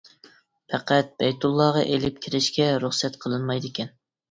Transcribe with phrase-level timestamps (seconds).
[0.71, 3.97] پەقەت بەيتۇللاغا ئېلىپ كىرىشكە رۇخسەت قىلىنمايدىكەن.